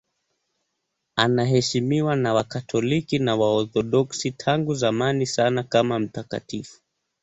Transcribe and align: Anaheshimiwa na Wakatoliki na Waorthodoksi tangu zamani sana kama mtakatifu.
Anaheshimiwa 1.15 2.15
na 2.15 2.33
Wakatoliki 2.33 3.19
na 3.19 3.35
Waorthodoksi 3.35 4.31
tangu 4.31 4.73
zamani 4.73 5.25
sana 5.25 5.63
kama 5.63 5.99
mtakatifu. 5.99 6.81